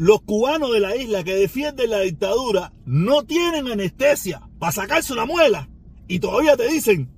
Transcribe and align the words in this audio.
los 0.00 0.22
cubanos 0.22 0.72
de 0.72 0.80
la 0.80 0.96
isla 0.96 1.22
que 1.24 1.34
defienden 1.34 1.90
la 1.90 2.00
dictadura 2.00 2.72
no 2.86 3.24
tienen 3.24 3.68
anestesia 3.68 4.40
para 4.58 4.72
sacarse 4.72 5.12
una 5.12 5.26
muela 5.26 5.68
y 6.08 6.20
todavía 6.20 6.56
te 6.56 6.66
dicen, 6.68 7.10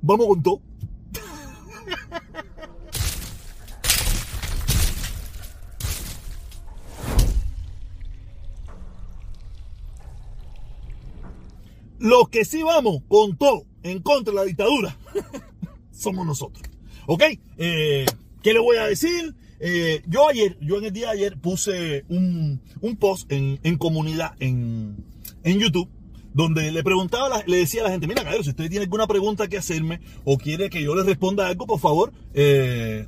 vamos 0.00 0.26
con 0.26 0.42
todo. 0.42 0.62
Los 11.98 12.30
que 12.30 12.46
sí 12.46 12.62
vamos 12.62 13.02
con 13.06 13.36
todo 13.36 13.66
en 13.82 14.00
contra 14.00 14.32
de 14.32 14.38
la 14.38 14.44
dictadura 14.44 14.96
somos 15.92 16.24
nosotros. 16.24 16.64
¿Ok? 17.06 17.22
Eh, 17.58 18.06
¿Qué 18.42 18.54
le 18.54 18.60
voy 18.60 18.78
a 18.78 18.86
decir? 18.86 19.34
Eh, 19.60 20.02
yo 20.06 20.26
ayer, 20.26 20.56
yo 20.60 20.78
en 20.78 20.86
el 20.86 20.92
día 20.92 21.08
de 21.08 21.12
ayer 21.12 21.36
puse 21.38 22.04
un, 22.08 22.60
post 22.98 23.30
en, 23.30 23.58
comunidad 23.76 24.32
en, 24.40 25.04
YouTube 25.44 25.88
donde 26.32 26.72
le 26.72 26.82
preguntaba, 26.82 27.42
le 27.46 27.58
decía 27.58 27.82
a 27.82 27.84
la 27.84 27.90
gente, 27.90 28.06
mira, 28.06 28.24
cabrón, 28.24 28.42
si 28.42 28.50
usted 28.50 28.68
tiene 28.68 28.84
alguna 28.84 29.06
pregunta 29.06 29.48
que 29.48 29.58
hacerme 29.58 30.00
o 30.24 30.38
quiere 30.38 30.70
que 30.70 30.82
yo 30.82 30.94
le 30.94 31.02
responda 31.02 31.46
algo, 31.46 31.66
por 31.66 31.78
favor, 31.78 32.12
eh, 32.32 33.06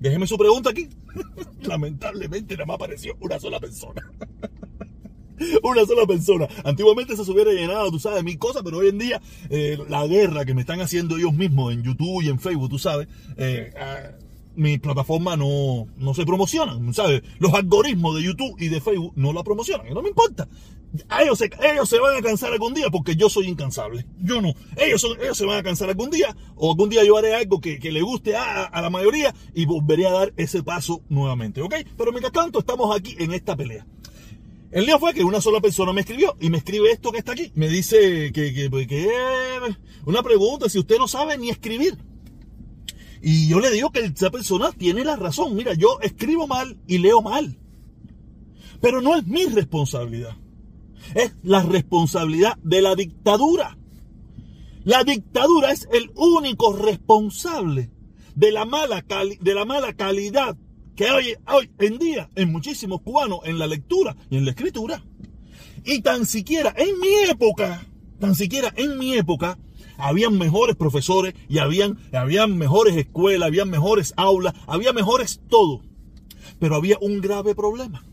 déjeme 0.00 0.26
su 0.26 0.36
pregunta 0.36 0.70
aquí. 0.70 0.88
Lamentablemente 1.62 2.54
nada 2.54 2.66
más 2.66 2.74
apareció 2.74 3.16
una 3.20 3.38
sola 3.40 3.58
persona. 3.58 4.02
una 5.62 5.86
sola 5.86 6.06
persona. 6.06 6.48
Antiguamente 6.64 7.16
se 7.16 7.30
hubiera 7.30 7.52
llenado, 7.52 7.90
tú 7.90 7.98
sabes, 7.98 8.22
mil 8.22 8.38
cosas, 8.38 8.62
pero 8.64 8.78
hoy 8.78 8.88
en 8.88 8.98
día 8.98 9.22
eh, 9.48 9.78
la 9.88 10.06
guerra 10.06 10.44
que 10.44 10.54
me 10.54 10.60
están 10.62 10.80
haciendo 10.80 11.16
ellos 11.16 11.32
mismos 11.32 11.72
en 11.72 11.82
YouTube 11.82 12.22
y 12.22 12.28
en 12.28 12.38
Facebook, 12.38 12.68
tú 12.68 12.78
sabes, 12.78 13.08
eh, 13.36 13.72
ah, 13.78 14.10
mi 14.60 14.76
plataforma 14.76 15.38
no, 15.38 15.86
no 15.96 16.12
se 16.12 16.26
promocionan, 16.26 16.92
¿sabes? 16.92 17.22
Los 17.38 17.54
algoritmos 17.54 18.14
de 18.14 18.24
YouTube 18.24 18.56
y 18.58 18.68
de 18.68 18.82
Facebook 18.82 19.14
no 19.16 19.32
la 19.32 19.42
promocionan, 19.42 19.88
y 19.88 19.94
no 19.94 20.02
me 20.02 20.10
importa. 20.10 20.46
Ellos 21.18 21.38
se, 21.38 21.50
ellos 21.62 21.88
se 21.88 21.98
van 21.98 22.18
a 22.18 22.20
cansar 22.20 22.52
algún 22.52 22.74
día 22.74 22.90
porque 22.90 23.16
yo 23.16 23.30
soy 23.30 23.46
incansable. 23.46 24.04
Yo 24.20 24.42
no. 24.42 24.52
Ellos, 24.76 25.00
son, 25.00 25.18
ellos 25.18 25.38
se 25.38 25.46
van 25.46 25.58
a 25.58 25.62
cansar 25.62 25.88
algún 25.88 26.10
día 26.10 26.36
o 26.56 26.72
algún 26.72 26.90
día 26.90 27.04
yo 27.04 27.16
haré 27.16 27.34
algo 27.34 27.60
que, 27.60 27.78
le 27.80 28.02
guste 28.02 28.36
a, 28.36 28.64
a, 28.64 28.82
la 28.82 28.90
mayoría 28.90 29.34
y 29.54 29.64
volveré 29.64 30.06
a 30.06 30.12
dar 30.12 30.34
ese 30.36 30.62
paso 30.62 31.00
nuevamente, 31.08 31.62
¿ok? 31.62 31.74
Pero 31.96 32.10
mientras 32.10 32.32
tanto 32.32 32.58
estamos 32.58 32.94
aquí 32.94 33.16
en 33.18 33.32
esta 33.32 33.56
pelea. 33.56 33.86
El 34.72 34.84
día 34.84 34.98
fue 34.98 35.14
que 35.14 35.24
una 35.24 35.40
sola 35.40 35.60
persona 35.60 35.94
me 35.94 36.02
escribió 36.02 36.36
y 36.38 36.50
me 36.50 36.58
escribe 36.58 36.92
esto 36.92 37.12
que 37.12 37.18
está 37.18 37.32
aquí. 37.32 37.50
Me 37.54 37.68
dice 37.68 38.30
que, 38.32 38.52
que, 38.52 38.86
que 38.86 39.08
una 40.04 40.22
pregunta, 40.22 40.68
si 40.68 40.78
usted 40.78 40.98
no 40.98 41.08
sabe 41.08 41.38
ni 41.38 41.48
escribir. 41.48 41.96
Y 43.22 43.48
yo 43.48 43.60
le 43.60 43.70
digo 43.70 43.90
que 43.90 44.00
esa 44.00 44.30
persona 44.30 44.72
tiene 44.72 45.04
la 45.04 45.16
razón. 45.16 45.54
Mira, 45.54 45.74
yo 45.74 46.00
escribo 46.00 46.46
mal 46.46 46.78
y 46.86 46.98
leo 46.98 47.20
mal. 47.20 47.58
Pero 48.80 49.02
no 49.02 49.16
es 49.16 49.26
mi 49.26 49.44
responsabilidad. 49.44 50.36
Es 51.14 51.34
la 51.42 51.62
responsabilidad 51.62 52.56
de 52.62 52.82
la 52.82 52.94
dictadura. 52.94 53.76
La 54.84 55.04
dictadura 55.04 55.72
es 55.72 55.88
el 55.92 56.10
único 56.14 56.72
responsable 56.72 57.90
de 58.34 58.52
la 58.52 58.64
mala, 58.64 59.04
de 59.40 59.54
la 59.54 59.64
mala 59.66 59.92
calidad 59.92 60.56
que 60.96 61.10
hoy, 61.10 61.34
hoy 61.46 61.70
en 61.78 61.98
día 61.98 62.30
en 62.34 62.52
muchísimos 62.52 63.02
cubanos 63.02 63.40
en 63.44 63.58
la 63.58 63.66
lectura 63.66 64.16
y 64.30 64.38
en 64.38 64.44
la 64.44 64.52
escritura. 64.52 65.04
Y 65.84 66.00
tan 66.02 66.26
siquiera 66.26 66.74
en 66.76 66.98
mi 66.98 67.30
época, 67.30 67.86
tan 68.18 68.34
siquiera 68.34 68.72
en 68.76 68.98
mi 68.98 69.14
época, 69.14 69.58
habían 70.00 70.38
mejores 70.38 70.76
profesores 70.76 71.34
y 71.48 71.58
habían, 71.58 71.98
habían 72.12 72.56
mejores 72.56 72.96
escuelas, 72.96 73.46
habían 73.46 73.70
mejores 73.70 74.14
aulas, 74.16 74.54
había 74.66 74.92
mejores 74.92 75.40
todo. 75.48 75.82
Pero 76.58 76.76
había 76.76 76.98
un 77.00 77.20
grave 77.20 77.54
problema. 77.54 78.04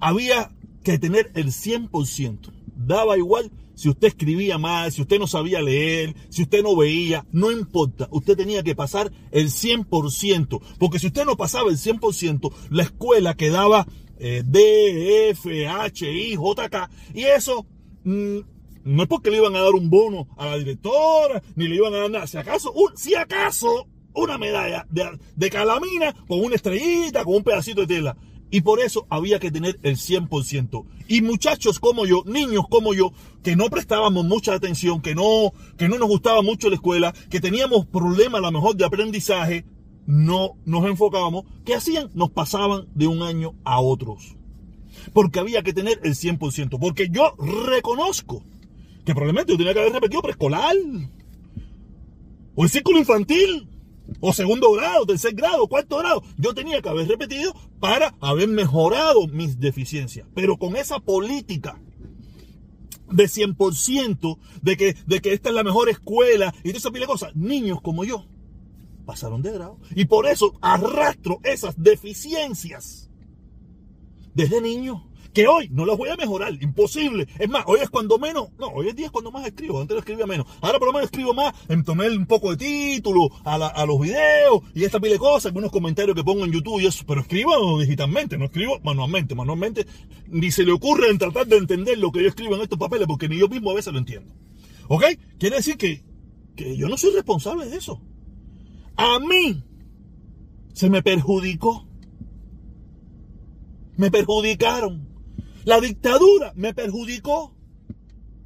Había 0.00 0.50
que 0.82 0.98
tener 0.98 1.30
el 1.34 1.48
100%. 1.48 2.52
Daba 2.74 3.16
igual 3.16 3.52
si 3.74 3.88
usted 3.88 4.08
escribía 4.08 4.58
mal, 4.58 4.92
si 4.92 5.02
usted 5.02 5.18
no 5.18 5.26
sabía 5.26 5.60
leer, 5.60 6.14
si 6.28 6.42
usted 6.42 6.62
no 6.62 6.76
veía, 6.76 7.26
no 7.32 7.50
importa, 7.50 8.08
usted 8.10 8.36
tenía 8.36 8.62
que 8.62 8.74
pasar 8.74 9.10
el 9.30 9.48
100%, 9.50 10.60
porque 10.78 10.98
si 10.98 11.08
usted 11.08 11.24
no 11.24 11.36
pasaba 11.36 11.70
el 11.70 11.78
100%, 11.78 12.52
la 12.70 12.82
escuela 12.82 13.34
quedaba 13.34 13.86
eh, 14.18 14.42
D, 14.44 15.30
F, 15.30 15.66
H, 15.66 16.12
I, 16.12 16.36
J, 16.36 16.68
K, 16.68 16.90
y 17.14 17.22
eso 17.24 17.66
mm, 18.04 18.38
no 18.84 19.02
es 19.02 19.08
porque 19.08 19.30
le 19.30 19.38
iban 19.38 19.56
a 19.56 19.60
dar 19.60 19.72
un 19.72 19.90
bono 19.90 20.28
a 20.36 20.46
la 20.46 20.58
directora, 20.58 21.42
ni 21.56 21.68
le 21.68 21.76
iban 21.76 21.94
a 21.94 21.98
dar 21.98 22.10
nada, 22.10 22.26
si 22.26 22.36
acaso, 22.38 22.72
si 22.94 23.14
acaso, 23.14 23.86
una 24.14 24.38
medalla 24.38 24.86
de, 24.90 25.18
de 25.36 25.50
calamina 25.50 26.14
con 26.28 26.40
una 26.40 26.56
estrellita, 26.56 27.24
con 27.24 27.36
un 27.36 27.44
pedacito 27.44 27.82
de 27.82 27.86
tela. 27.86 28.16
Y 28.50 28.60
por 28.60 28.80
eso 28.80 29.06
había 29.08 29.38
que 29.38 29.50
tener 29.50 29.80
el 29.82 29.96
100%. 29.96 30.84
Y 31.08 31.22
muchachos 31.22 31.80
como 31.80 32.04
yo, 32.04 32.22
niños 32.26 32.64
como 32.68 32.92
yo, 32.92 33.12
que 33.42 33.56
no 33.56 33.70
prestábamos 33.70 34.26
mucha 34.26 34.52
atención, 34.52 35.00
que 35.00 35.14
no, 35.14 35.54
que 35.78 35.88
no 35.88 35.96
nos 35.96 36.08
gustaba 36.08 36.42
mucho 36.42 36.68
la 36.68 36.74
escuela, 36.74 37.14
que 37.30 37.40
teníamos 37.40 37.86
problemas 37.86 38.40
a 38.40 38.42
lo 38.42 38.52
mejor 38.52 38.76
de 38.76 38.84
aprendizaje, 38.84 39.64
no 40.06 40.58
nos 40.66 40.84
enfocábamos. 40.84 41.44
¿Qué 41.64 41.74
hacían? 41.74 42.10
Nos 42.12 42.30
pasaban 42.30 42.88
de 42.94 43.06
un 43.06 43.22
año 43.22 43.54
a 43.64 43.80
otros. 43.80 44.36
Porque 45.14 45.40
había 45.40 45.62
que 45.62 45.72
tener 45.72 45.98
el 46.02 46.14
100%. 46.14 46.78
Porque 46.78 47.08
yo 47.10 47.34
reconozco 47.38 48.44
que 49.04 49.14
probablemente 49.14 49.52
yo 49.52 49.58
tenía 49.58 49.74
que 49.74 49.80
haber 49.80 49.92
repetido 49.92 50.22
preescolar. 50.22 50.76
O 52.54 52.64
el 52.64 52.70
círculo 52.70 52.98
infantil 52.98 53.68
o 54.20 54.32
segundo 54.32 54.72
grado, 54.72 55.06
tercer 55.06 55.34
grado, 55.34 55.66
cuarto 55.66 55.98
grado. 55.98 56.22
Yo 56.36 56.54
tenía 56.54 56.82
que 56.82 56.88
haber 56.88 57.08
repetido 57.08 57.54
para 57.80 58.14
haber 58.20 58.48
mejorado 58.48 59.26
mis 59.28 59.58
deficiencias. 59.58 60.26
Pero 60.34 60.56
con 60.56 60.76
esa 60.76 61.00
política 61.00 61.80
de 63.10 63.24
100% 63.24 64.38
de 64.62 64.76
que, 64.76 64.96
de 65.06 65.20
que 65.20 65.32
esta 65.32 65.50
es 65.50 65.54
la 65.54 65.64
mejor 65.64 65.88
escuela 65.88 66.54
y 66.64 66.72
de 66.72 66.78
esa 66.78 66.90
cosas, 67.06 67.34
niños 67.36 67.80
como 67.80 68.04
yo 68.04 68.26
pasaron 69.04 69.42
de 69.42 69.52
grado. 69.52 69.78
Y 69.94 70.06
por 70.06 70.26
eso 70.26 70.54
arrastro 70.60 71.40
esas 71.42 71.80
deficiencias 71.82 73.10
desde 74.34 74.60
niño 74.60 75.11
que 75.32 75.46
hoy 75.46 75.68
no 75.70 75.86
las 75.86 75.96
voy 75.96 76.10
a 76.10 76.16
mejorar, 76.16 76.52
imposible. 76.60 77.26
Es 77.38 77.48
más, 77.48 77.64
hoy 77.66 77.80
es 77.80 77.90
cuando 77.90 78.18
menos, 78.18 78.50
no, 78.58 78.68
hoy 78.68 78.88
es 78.88 78.96
día 78.96 79.06
es 79.06 79.12
cuando 79.12 79.30
más 79.30 79.46
escribo, 79.46 79.80
antes 79.80 79.94
lo 79.94 80.00
escribía 80.00 80.26
menos. 80.26 80.46
Ahora 80.60 80.78
por 80.78 80.88
lo 80.88 80.92
menos 80.92 81.06
escribo 81.06 81.34
más, 81.34 81.54
en 81.68 81.84
tomé 81.84 82.08
un 82.10 82.26
poco 82.26 82.54
de 82.54 82.56
título 82.56 83.30
a, 83.44 83.86
los 83.86 84.00
videos 84.00 84.62
y 84.74 84.84
esta 84.84 85.00
pile 85.00 85.14
de 85.14 85.18
cosas, 85.18 85.46
algunos 85.46 85.70
comentarios 85.70 86.14
que 86.14 86.24
pongo 86.24 86.44
en 86.44 86.52
YouTube 86.52 86.80
y 86.80 86.86
eso, 86.86 87.04
pero 87.06 87.20
escribo 87.20 87.80
digitalmente, 87.80 88.36
no 88.36 88.46
escribo 88.46 88.78
manualmente, 88.82 89.34
manualmente 89.34 89.86
ni 90.28 90.50
se 90.50 90.64
le 90.64 90.72
ocurre 90.72 91.10
en 91.10 91.18
tratar 91.18 91.46
de 91.46 91.56
entender 91.56 91.98
lo 91.98 92.12
que 92.12 92.22
yo 92.22 92.28
escribo 92.28 92.54
en 92.56 92.62
estos 92.62 92.78
papeles 92.78 93.06
porque 93.06 93.28
ni 93.28 93.38
yo 93.38 93.48
mismo 93.48 93.70
a 93.70 93.74
veces 93.74 93.92
lo 93.92 93.98
entiendo. 93.98 94.34
¿Ok? 94.88 95.04
Quiere 95.38 95.56
decir 95.56 95.76
que, 95.76 96.02
que 96.56 96.76
yo 96.76 96.88
no 96.88 96.96
soy 96.96 97.14
responsable 97.14 97.66
de 97.66 97.76
eso. 97.76 98.02
A 98.96 99.18
mí 99.18 99.64
se 100.72 100.90
me 100.90 101.02
perjudicó. 101.02 101.86
Me 103.96 104.10
perjudicaron. 104.10 105.11
La 105.64 105.80
dictadura 105.80 106.52
me 106.54 106.74
perjudicó. 106.74 107.54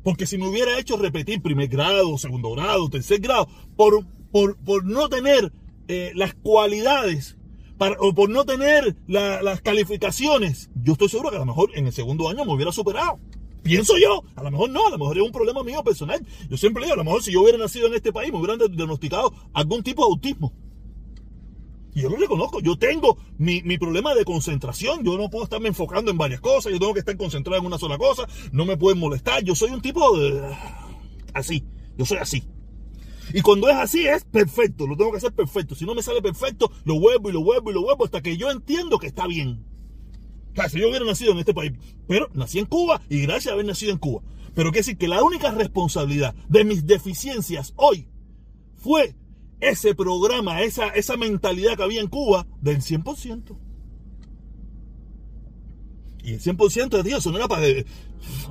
Porque 0.02 0.26
si 0.26 0.38
me 0.38 0.46
hubiera 0.46 0.78
hecho 0.78 0.96
repetir 0.96 1.42
primer 1.42 1.66
grado, 1.66 2.16
segundo 2.16 2.52
grado, 2.52 2.88
tercer 2.88 3.18
grado, 3.18 3.48
por, 3.74 4.06
por, 4.30 4.84
no 4.84 5.08
tener 5.08 5.52
eh, 5.88 6.12
las 6.14 6.32
cualidades, 6.34 7.36
o 7.98 8.14
por 8.14 8.30
no 8.30 8.44
tener 8.44 8.96
las 9.08 9.60
calificaciones, 9.62 10.70
yo 10.82 10.92
estoy 10.92 11.08
seguro 11.08 11.30
que 11.30 11.36
a 11.36 11.40
lo 11.40 11.46
mejor 11.46 11.70
en 11.74 11.86
el 11.86 11.92
segundo 11.92 12.28
año 12.28 12.44
me 12.44 12.52
hubiera 12.52 12.70
superado. 12.70 13.18
Pienso 13.64 13.98
yo, 13.98 14.22
a 14.36 14.44
lo 14.44 14.52
mejor 14.52 14.70
no, 14.70 14.86
a 14.86 14.90
lo 14.90 14.98
mejor 14.98 15.18
es 15.18 15.24
un 15.24 15.32
problema 15.32 15.64
mío 15.64 15.82
personal. 15.82 16.24
Yo 16.48 16.56
siempre 16.56 16.84
digo, 16.84 16.94
a 16.94 16.98
lo 16.98 17.04
mejor 17.04 17.24
si 17.24 17.32
yo 17.32 17.42
hubiera 17.42 17.58
nacido 17.58 17.88
en 17.88 17.94
este 17.94 18.12
país 18.12 18.30
me 18.30 18.38
hubieran 18.38 18.58
diagnosticado 18.58 19.34
algún 19.52 19.82
tipo 19.82 20.06
de 20.06 20.12
autismo. 20.12 20.52
Y 21.96 22.02
yo 22.02 22.10
lo 22.10 22.16
reconozco, 22.16 22.60
yo 22.60 22.76
tengo 22.76 23.16
mi, 23.38 23.62
problema 23.78 24.14
de 24.14 24.26
concentración, 24.26 25.02
yo 25.02 25.16
no 25.16 25.30
puedo 25.30 25.44
estarme 25.44 25.68
enfocando 25.68 26.10
en 26.10 26.18
varias 26.18 26.42
cosas, 26.42 26.70
yo 26.70 26.78
tengo 26.78 26.92
que 26.92 26.98
estar 26.98 27.16
concentrado 27.16 27.58
en 27.58 27.64
una 27.64 27.78
sola 27.78 27.96
cosa, 27.96 28.28
no 28.52 28.66
me 28.66 28.76
pueden 28.76 28.98
molestar, 28.98 29.42
yo 29.42 29.54
soy 29.54 29.70
un 29.70 29.80
tipo 29.80 30.06
así, 31.32 31.64
yo 31.96 32.04
soy 32.04 32.18
así. 32.18 32.44
Y 33.32 33.40
cuando 33.40 33.70
es 33.70 33.76
así 33.76 34.06
es 34.06 34.24
perfecto, 34.24 34.86
lo 34.86 34.94
tengo 34.94 35.10
que 35.10 35.16
hacer 35.16 35.32
perfecto. 35.32 35.74
Si 35.74 35.86
no 35.86 35.94
me 35.94 36.02
sale 36.02 36.20
perfecto, 36.20 36.70
lo 36.84 37.00
vuelvo 37.00 37.30
y 37.30 37.32
lo 37.32 37.42
vuelvo 37.42 37.70
y 37.70 37.72
lo 37.72 37.80
vuelvo 37.80 38.04
hasta 38.04 38.20
que 38.20 38.36
yo 38.36 38.50
entiendo 38.50 38.98
que 38.98 39.06
está 39.06 39.26
bien. 39.26 39.64
Claro, 40.52 40.68
si 40.68 40.78
yo 40.78 40.90
hubiera 40.90 41.06
nacido 41.06 41.32
en 41.32 41.38
este 41.38 41.54
país, 41.54 41.72
pero 42.06 42.28
nací 42.34 42.58
en 42.58 42.66
Cuba 42.66 43.00
y 43.08 43.22
gracias 43.22 43.52
a 43.52 43.54
haber 43.54 43.64
nacido 43.64 43.92
en 43.92 43.98
Cuba. 43.98 44.20
Pero 44.54 44.70
quiere 44.70 44.80
decir 44.80 44.98
que 44.98 45.08
la 45.08 45.22
única 45.24 45.50
responsabilidad 45.50 46.34
de 46.50 46.64
mis 46.64 46.84
deficiencias 46.84 47.72
hoy 47.76 48.06
fue 48.76 49.16
ese 49.60 49.94
programa, 49.94 50.62
esa, 50.62 50.88
esa 50.88 51.16
mentalidad 51.16 51.76
que 51.76 51.82
había 51.82 52.00
en 52.00 52.08
Cuba 52.08 52.46
del 52.60 52.78
100%. 52.78 53.56
Y 56.22 56.32
el 56.34 56.40
100% 56.40 56.88
de 56.88 57.02
Dios, 57.04 57.20
eso 57.20 57.30
no 57.30 57.38
era 57.38 57.46
para, 57.46 57.64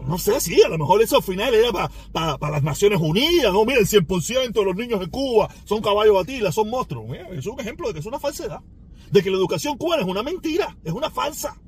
no 0.07 0.17
sé, 0.17 0.39
sí, 0.39 0.61
a 0.61 0.69
lo 0.69 0.77
mejor 0.77 1.01
eso 1.01 1.17
al 1.17 1.23
final 1.23 1.53
era 1.53 1.71
para, 1.71 2.37
para, 2.37 2.53
las 2.53 2.63
Naciones 2.63 3.01
Unidas, 3.01 3.51
no, 3.51 3.65
mira, 3.65 3.79
el 3.79 3.87
100% 3.87 4.53
de 4.53 4.63
los 4.63 4.75
niños 4.75 4.99
de 4.99 5.07
Cuba 5.07 5.53
son 5.65 5.81
caballos 5.81 6.15
batilas, 6.15 6.55
son 6.55 6.69
monstruos. 6.69 7.05
eso 7.31 7.33
es 7.33 7.47
un 7.47 7.59
ejemplo 7.59 7.87
de 7.87 7.93
que 7.93 7.99
es 7.99 8.05
una 8.05 8.19
falsedad, 8.19 8.61
de 9.11 9.21
que 9.21 9.29
la 9.29 9.37
educación 9.37 9.77
cubana 9.77 10.03
es 10.03 10.07
una 10.07 10.23
mentira, 10.23 10.77
es 10.83 10.93
una 10.93 11.09
falsa. 11.09 11.59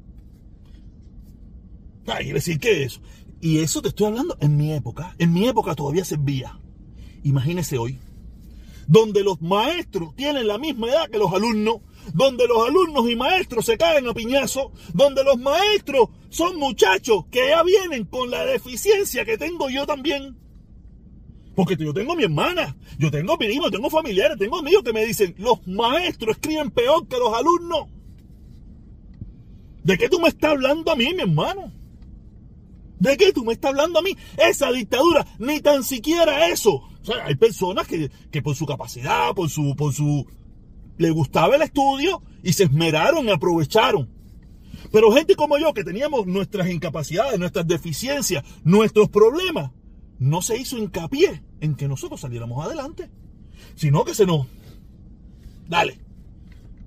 Ah, 2.07 2.19
quiere 2.19 2.35
decir 2.35 2.57
que 2.57 2.83
eso. 2.83 3.01
Y 3.41 3.59
eso 3.59 3.81
te 3.81 3.89
estoy 3.89 4.07
hablando 4.07 4.37
en 4.39 4.55
mi 4.55 4.71
época. 4.71 5.13
En 5.19 5.33
mi 5.33 5.45
época 5.47 5.75
todavía 5.75 6.05
servía. 6.05 6.57
Imagínese 7.23 7.77
hoy. 7.77 7.99
Donde 8.87 9.23
los 9.23 9.41
maestros 9.41 10.15
tienen 10.15 10.47
la 10.47 10.57
misma 10.57 10.87
edad 10.87 11.09
que 11.09 11.17
los 11.17 11.31
alumnos. 11.33 11.81
Donde 12.13 12.47
los 12.47 12.65
alumnos 12.67 13.09
y 13.09 13.15
maestros 13.15 13.65
se 13.65 13.77
caen 13.77 14.07
a 14.07 14.13
piñazo. 14.13 14.71
Donde 14.93 15.23
los 15.23 15.37
maestros 15.37 16.09
son 16.29 16.57
muchachos 16.57 17.25
que 17.29 17.49
ya 17.49 17.63
vienen 17.63 18.05
con 18.05 18.31
la 18.31 18.45
deficiencia 18.45 19.25
que 19.25 19.37
tengo 19.37 19.69
yo 19.69 19.85
también. 19.85 20.37
Porque 21.57 21.75
yo 21.75 21.91
tengo 21.91 22.15
mi 22.15 22.23
hermana, 22.23 22.77
yo 22.99 23.09
tengo 23.09 23.35
primos, 23.35 23.71
tengo 23.71 23.89
familiares, 23.89 24.37
tengo 24.37 24.59
amigos 24.59 24.83
que 24.83 24.93
me 24.93 25.03
dicen, 25.03 25.33
los 25.39 25.65
maestros 25.65 26.35
escriben 26.35 26.69
peor 26.69 27.07
que 27.07 27.17
los 27.17 27.33
alumnos. 27.33 27.87
¿De 29.83 29.97
qué 29.97 30.07
tú 30.07 30.19
me 30.19 30.27
estás 30.27 30.51
hablando 30.51 30.91
a 30.91 30.95
mí, 30.95 31.11
mi 31.15 31.21
hermano? 31.21 31.71
¿De 32.99 33.17
qué 33.17 33.33
tú 33.33 33.43
me 33.43 33.53
estás 33.53 33.69
hablando 33.69 33.99
a 33.99 34.01
mí? 34.01 34.11
Esa 34.37 34.71
dictadura, 34.71 35.25
ni 35.39 35.59
tan 35.59 35.83
siquiera 35.83 36.47
eso. 36.49 36.83
Sea, 37.07 37.25
hay 37.25 37.35
personas 37.35 37.87
que, 37.87 38.11
que 38.29 38.41
por 38.41 38.55
su 38.55 38.65
capacidad, 38.65 39.33
por 39.33 39.49
su, 39.49 39.75
por 39.77 39.93
su, 39.93 40.27
le 40.97 41.09
gustaba 41.11 41.55
el 41.55 41.61
estudio 41.61 42.21
y 42.43 42.51
se 42.51 42.65
esmeraron 42.65 43.25
y 43.27 43.31
aprovecharon. 43.31 44.09
Pero 44.91 45.13
gente 45.13 45.35
como 45.35 45.57
yo, 45.57 45.73
que 45.73 45.85
teníamos 45.85 46.27
nuestras 46.27 46.69
incapacidades, 46.69 47.39
nuestras 47.39 47.65
deficiencias, 47.65 48.43
nuestros 48.65 49.07
problemas, 49.07 49.71
no 50.19 50.41
se 50.41 50.57
hizo 50.57 50.77
hincapié 50.77 51.43
en 51.61 51.75
que 51.75 51.87
nosotros 51.87 52.19
saliéramos 52.19 52.65
adelante, 52.65 53.09
sino 53.75 54.03
que 54.03 54.13
se 54.13 54.25
nos... 54.25 54.47
Dale, 55.67 55.99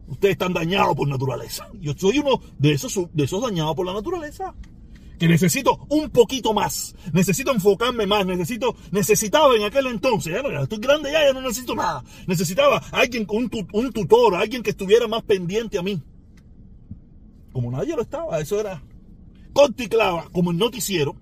ustedes 0.06 0.32
están 0.32 0.52
dañados 0.52 0.94
por 0.96 1.08
naturaleza. 1.08 1.66
Yo 1.80 1.94
soy 1.96 2.18
uno 2.18 2.42
de 2.58 2.72
esos, 2.72 3.08
de 3.14 3.24
esos 3.24 3.40
dañados 3.40 3.74
por 3.74 3.86
la 3.86 3.94
naturaleza. 3.94 4.54
Que 5.20 5.28
necesito 5.28 5.86
un 5.90 6.08
poquito 6.08 6.54
más. 6.54 6.96
Necesito 7.12 7.52
enfocarme 7.52 8.06
más. 8.06 8.24
Necesito, 8.24 8.74
necesitaba 8.90 9.54
en 9.54 9.64
aquel 9.64 9.86
entonces, 9.86 10.32
ya, 10.32 10.42
no, 10.42 10.62
estoy 10.62 10.78
grande 10.78 11.12
ya, 11.12 11.26
ya 11.26 11.34
no 11.34 11.42
necesito 11.42 11.74
nada. 11.74 12.02
Necesitaba 12.26 12.82
alguien, 12.90 13.26
un, 13.28 13.50
un 13.72 13.92
tutor, 13.92 14.34
alguien 14.34 14.62
que 14.62 14.70
estuviera 14.70 15.06
más 15.06 15.22
pendiente 15.22 15.78
a 15.78 15.82
mí. 15.82 16.02
Como 17.52 17.70
nadie 17.70 17.94
lo 17.94 18.02
estaba, 18.02 18.40
eso 18.40 18.58
era 18.58 18.82
corta 19.52 19.84
y 19.84 19.88
clava, 19.88 20.28
como 20.32 20.52
el 20.52 20.58
noticiero 20.58 21.14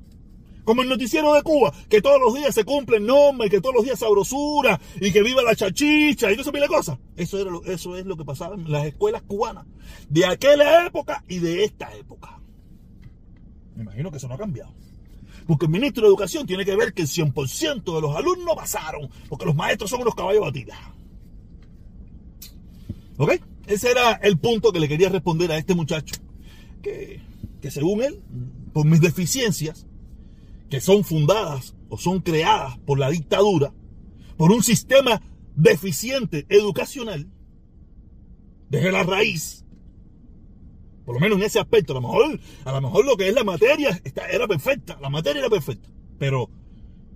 como 0.69 0.83
el 0.83 0.89
noticiero 0.91 1.33
de 1.33 1.43
Cuba, 1.43 1.73
que 1.89 2.03
todos 2.03 2.21
los 2.21 2.35
días 2.35 2.55
se 2.55 2.63
cumplen 2.63 3.07
nombres, 3.07 3.51
que 3.51 3.59
todos 3.59 3.75
los 3.75 3.85
días 3.87 3.99
sabrosura 3.99 4.79
y 5.01 5.11
que 5.13 5.23
viva 5.23 5.43
la 5.43 5.57
chachicha 5.57 6.31
y 6.31 6.37
todo 6.37 6.43
eso 6.43 6.53
de 6.53 6.69
cosas. 6.69 6.99
Eso, 7.17 7.39
era 7.39 7.51
lo, 7.51 7.65
eso 7.65 7.97
es 7.97 8.05
lo 8.05 8.19
que 8.19 8.27
pasaba 8.27 8.55
en 8.55 8.71
las 8.71 8.85
escuelas 8.85 9.23
cubanas 9.23 9.65
de 10.11 10.27
aquella 10.27 10.85
época 10.85 11.25
y 11.27 11.39
de 11.39 11.65
esta 11.65 11.97
época. 11.97 12.39
Me 13.79 13.85
imagino 13.85 14.11
que 14.11 14.17
eso 14.17 14.27
no 14.27 14.35
ha 14.35 14.39
cambiado. 14.39 14.75
Porque 15.47 15.67
el 15.67 15.71
ministro 15.71 16.03
de 16.03 16.09
Educación 16.09 16.45
tiene 16.47 16.65
que 16.65 16.75
ver 16.75 16.93
que 16.93 17.03
el 17.03 17.09
100% 17.09 17.95
de 17.95 18.01
los 18.01 18.17
alumnos 18.17 18.57
pasaron, 18.57 19.09
porque 19.29 19.47
los 19.47 19.55
maestros 19.55 19.89
son 19.89 20.03
unos 20.03 20.17
caballos 20.17 20.41
batidas. 20.41 20.77
¿Ok? 23.19 23.35
Ese 23.69 23.93
era 23.93 24.15
el 24.15 24.37
punto 24.37 24.73
que 24.73 24.81
le 24.81 24.89
quería 24.89 25.11
responder 25.11 25.53
a 25.53 25.59
este 25.59 25.77
muchacho. 25.77 26.17
Que, 26.83 27.21
que 27.63 27.71
según 27.71 28.03
él, 28.03 28.21
por 28.73 28.85
mis 28.85 29.01
deficiencias, 29.01 29.87
que 30.69 30.81
son 30.81 31.05
fundadas 31.05 31.77
o 31.89 31.99
son 31.99 32.21
creadas 32.21 32.79
por 32.79 32.99
la 32.99 33.11
dictadura, 33.11 33.73
por 34.37 34.51
un 34.51 34.65
sistema 34.65 35.23
deficiente 35.55 36.47
educacional, 36.49 37.29
desde 38.71 38.91
la 38.91 39.05
raíz, 39.05 39.65
por 41.09 41.15
lo 41.15 41.21
menos 41.21 41.39
en 41.39 41.45
ese 41.45 41.59
aspecto, 41.59 41.95
a 41.95 41.95
lo 41.95 42.03
mejor, 42.03 42.39
a 42.67 42.73
lo, 42.73 42.81
mejor 42.83 43.07
lo 43.07 43.17
que 43.17 43.29
es 43.29 43.35
la 43.35 43.43
materia 43.43 43.99
era 44.31 44.47
perfecta, 44.47 44.99
la 45.01 45.09
materia 45.09 45.41
era 45.41 45.49
perfecta, 45.49 45.89
pero 46.19 46.51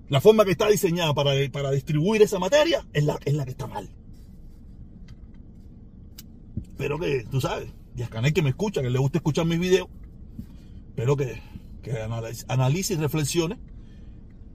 la 0.08 0.22
forma 0.22 0.46
que 0.46 0.52
está 0.52 0.66
diseñada 0.68 1.12
para, 1.12 1.32
para 1.52 1.70
distribuir 1.70 2.22
esa 2.22 2.38
materia 2.38 2.86
es 2.94 3.04
la, 3.04 3.18
es 3.22 3.34
la 3.34 3.44
que 3.44 3.50
está 3.50 3.66
mal. 3.66 3.90
Espero 6.62 6.98
que, 6.98 7.26
tú 7.30 7.38
sabes, 7.38 7.68
a 8.02 8.08
Canel 8.08 8.32
que 8.32 8.40
me 8.40 8.48
escucha, 8.48 8.80
que 8.80 8.88
le 8.88 8.98
gusta 8.98 9.18
escuchar 9.18 9.44
mis 9.44 9.58
videos, 9.58 9.88
espero 10.88 11.14
que 11.14 11.42
que 11.82 11.92
analice 12.48 12.94
y 12.94 12.96
reflexione 12.96 13.58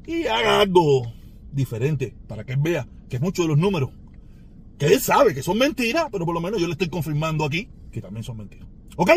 y 0.08 0.26
haga 0.26 0.62
algo 0.62 1.14
diferente 1.52 2.16
para 2.28 2.44
que 2.44 2.54
él 2.54 2.60
vea 2.60 2.88
que 3.08 3.20
muchos 3.20 3.46
de 3.46 3.50
los 3.50 3.58
números 3.60 3.92
que 4.80 4.88
él 4.88 5.00
sabe 5.00 5.36
que 5.36 5.44
son 5.44 5.60
mentiras, 5.60 6.08
pero 6.12 6.26
por 6.26 6.34
lo 6.34 6.42
menos 6.42 6.60
yo 6.60 6.66
le 6.66 6.74
estoy 6.74 6.90
confirmando 6.90 7.46
aquí 7.46 7.70
que 7.92 8.02
también 8.02 8.24
son 8.24 8.38
mentiras. 8.38 8.68
¿Ok? 8.98 9.12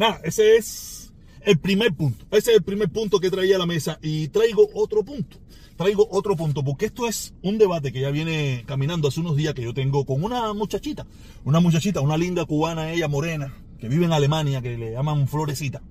Nada, 0.00 0.18
ese 0.24 0.56
es 0.56 1.12
el 1.42 1.58
primer 1.58 1.94
punto. 1.94 2.24
Ese 2.30 2.50
es 2.50 2.56
el 2.56 2.62
primer 2.64 2.88
punto 2.88 3.20
que 3.20 3.30
traía 3.30 3.56
a 3.56 3.58
la 3.58 3.66
mesa. 3.66 3.98
Y 4.02 4.28
traigo 4.28 4.68
otro 4.74 5.04
punto. 5.04 5.38
Traigo 5.76 6.08
otro 6.10 6.36
punto, 6.36 6.64
porque 6.64 6.86
esto 6.86 7.06
es 7.06 7.34
un 7.42 7.58
debate 7.58 7.92
que 7.92 8.00
ya 8.00 8.10
viene 8.10 8.64
caminando 8.66 9.08
hace 9.08 9.20
unos 9.20 9.36
días 9.36 9.52
que 9.52 9.62
yo 9.62 9.74
tengo 9.74 10.06
con 10.06 10.24
una 10.24 10.54
muchachita. 10.54 11.06
Una 11.44 11.60
muchachita, 11.60 12.00
una 12.00 12.16
linda 12.16 12.46
cubana, 12.46 12.90
ella 12.92 13.08
morena, 13.08 13.52
que 13.78 13.88
vive 13.88 14.06
en 14.06 14.12
Alemania, 14.12 14.62
que 14.62 14.78
le 14.78 14.92
llaman 14.92 15.28
Florecita. 15.28 15.82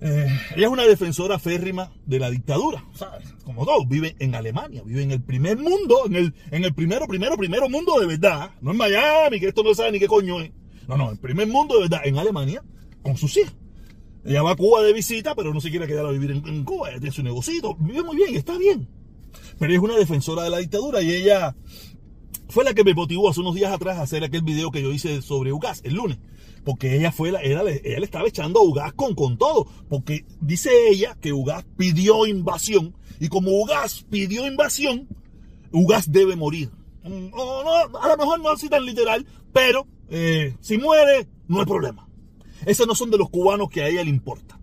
Eh, 0.00 0.28
ella 0.54 0.66
es 0.66 0.72
una 0.72 0.84
defensora 0.84 1.40
férrima 1.40 1.90
de 2.06 2.20
la 2.20 2.30
dictadura, 2.30 2.84
¿sabes? 2.94 3.34
Como 3.44 3.66
todos, 3.66 3.88
vive 3.88 4.14
en 4.20 4.36
Alemania, 4.36 4.82
vive 4.84 5.02
en 5.02 5.10
el 5.10 5.20
primer 5.20 5.56
mundo, 5.58 6.06
en 6.06 6.14
el, 6.14 6.34
en 6.52 6.64
el 6.64 6.72
primero, 6.72 7.08
primero, 7.08 7.36
primero 7.36 7.68
mundo 7.68 7.98
de 7.98 8.06
verdad. 8.06 8.52
No 8.60 8.70
en 8.70 8.76
Miami, 8.76 9.40
que 9.40 9.48
esto 9.48 9.64
no 9.64 9.74
sabe 9.74 9.90
ni 9.90 9.98
qué 9.98 10.06
coño 10.06 10.40
es. 10.40 10.52
No, 10.88 10.96
no, 10.96 11.10
el 11.10 11.18
primer 11.18 11.46
mundo 11.46 11.76
de 11.76 11.82
verdad, 11.82 12.00
en 12.04 12.18
Alemania, 12.18 12.62
con 13.02 13.16
sus 13.16 13.36
hijos. 13.36 13.54
Ella 14.24 14.42
va 14.42 14.52
a 14.52 14.56
Cuba 14.56 14.82
de 14.82 14.92
visita, 14.92 15.34
pero 15.34 15.54
no 15.54 15.60
se 15.60 15.70
quiere 15.70 15.86
quedar 15.86 16.04
a 16.04 16.10
vivir 16.10 16.32
en, 16.32 16.64
Cuba, 16.64 16.90
ella 16.90 16.98
tiene 16.98 17.14
su 17.14 17.22
negocio, 17.22 17.76
vive 17.78 18.02
muy 18.02 18.16
bien, 18.16 18.34
está 18.34 18.58
bien. 18.58 18.88
Pero 19.58 19.70
ella 19.70 19.78
es 19.78 19.84
una 19.84 19.96
defensora 19.96 20.42
de 20.42 20.50
la 20.50 20.58
dictadura 20.58 21.00
y 21.00 21.12
ella 21.12 21.54
fue 22.48 22.64
la 22.64 22.74
que 22.74 22.82
me 22.82 22.94
motivó 22.94 23.28
hace 23.28 23.40
unos 23.40 23.54
días 23.54 23.72
atrás 23.72 23.98
a 23.98 24.02
hacer 24.02 24.24
aquel 24.24 24.42
video 24.42 24.70
que 24.70 24.82
yo 24.82 24.90
hice 24.90 25.22
sobre 25.22 25.52
UGAS 25.52 25.82
el 25.84 25.94
lunes 25.94 26.18
porque 26.68 26.96
ella 26.96 27.12
fue 27.12 27.32
la, 27.32 27.42
ella, 27.42 27.62
le 27.62 28.04
estaba 28.04 28.28
echando 28.28 28.60
a 28.60 28.62
Ugas 28.62 28.92
con, 28.92 29.14
con 29.14 29.38
todo, 29.38 29.66
porque 29.88 30.26
dice 30.42 30.70
ella 30.90 31.16
que 31.18 31.32
Ugas 31.32 31.64
pidió 31.78 32.26
invasión, 32.26 32.94
y 33.18 33.28
como 33.28 33.52
Ugas 33.52 34.04
pidió 34.10 34.46
invasión, 34.46 35.08
Ugas 35.72 36.12
debe 36.12 36.36
morir. 36.36 36.70
Mm, 37.04 37.28
a 37.34 38.08
lo 38.08 38.16
mejor 38.18 38.40
no 38.40 38.50
así 38.50 38.68
tan 38.68 38.84
literal, 38.84 39.26
pero 39.50 39.86
eh, 40.10 40.56
si 40.60 40.78
muere, 40.78 41.26
no 41.46 41.60
hay 41.60 41.66
problema. 41.66 42.08
Esos 42.66 42.86
no 42.86 42.94
son 42.94 43.10
de 43.10 43.18
los 43.18 43.30
cubanos 43.30 43.68
que 43.68 43.82
a 43.82 43.88
ella 43.88 44.04
le 44.04 44.10
importa. 44.10 44.58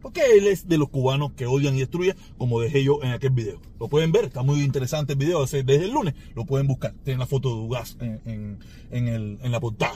Porque 0.00 0.20
él 0.36 0.46
es 0.46 0.68
de 0.68 0.76
los 0.76 0.90
cubanos 0.90 1.32
que 1.32 1.46
odian 1.46 1.74
y 1.76 1.80
destruyen, 1.80 2.14
como 2.36 2.60
dejé 2.60 2.84
yo 2.84 3.02
en 3.02 3.12
aquel 3.12 3.30
video. 3.30 3.60
Lo 3.80 3.88
pueden 3.88 4.12
ver, 4.12 4.26
está 4.26 4.42
muy 4.42 4.62
interesante 4.62 5.14
el 5.14 5.18
video 5.18 5.44
desde 5.46 5.76
el 5.76 5.90
lunes. 5.90 6.14
Lo 6.34 6.44
pueden 6.44 6.66
buscar. 6.66 6.92
Tienen 7.04 7.20
la 7.20 7.26
foto 7.26 7.48
de 7.48 7.62
Ugas 7.62 7.96
en, 8.00 8.58
en 8.90 9.52
la 9.52 9.60
portada. 9.60 9.94